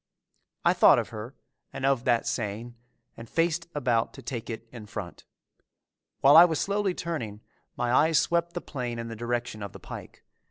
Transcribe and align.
I 0.65 0.73
thought 0.73 0.97
of 0.97 1.09
her 1.09 1.35
and 1.71 1.85
of 1.85 2.05
that 2.05 2.25
saying 2.25 2.73
and 3.15 3.29
faced 3.29 3.67
about 3.75 4.15
to 4.15 4.23
take 4.23 4.49
it 4.49 4.67
in 4.71 4.87
front. 4.87 5.25
While 6.21 6.35
I 6.35 6.43
was 6.43 6.59
slowly 6.59 6.95
turning, 6.95 7.41
my 7.77 7.91
eyes 7.93 8.17
swept 8.19 8.53
the 8.53 8.61
plain 8.61 8.97
in 8.97 9.09
the 9.09 9.15
direction 9.15 9.61
of 9.61 9.73
the 9.73 9.79
pike. 9.79 10.23